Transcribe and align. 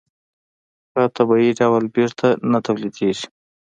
په 0.93 1.01
طبیعي 1.15 1.51
ډول 1.59 1.83
بېرته 1.95 2.27
نه 2.51 2.59
تولیدېږي. 2.65 3.27